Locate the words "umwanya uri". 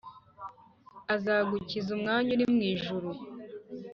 1.97-2.45